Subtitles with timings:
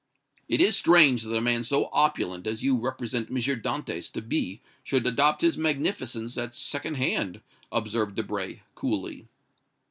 [0.49, 3.35] "It is strange that a man so opulent as you represent M.
[3.35, 9.27] Dantès to be, should adopt his magnificence at second hand," observed Debray, coolly.